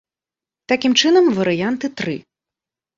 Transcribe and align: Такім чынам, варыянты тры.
Такім 0.73 0.97
чынам, 1.05 1.31
варыянты 1.37 1.95
тры. 1.99 2.21